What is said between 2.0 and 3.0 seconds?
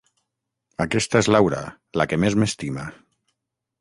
la que més m’estima.